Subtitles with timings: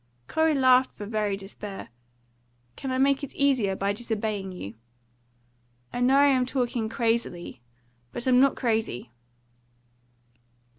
[0.27, 1.89] Corey laughed for very despair.
[2.75, 4.73] "Can I make it easier by disobeying you?"
[5.93, 7.61] "I know I am talking crazily.
[8.11, 9.11] But I'm not crazy."